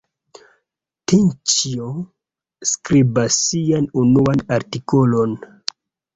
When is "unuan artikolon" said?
4.07-5.39